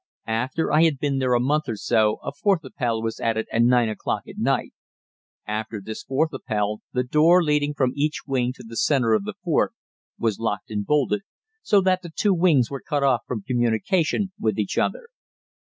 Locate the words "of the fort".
9.13-9.75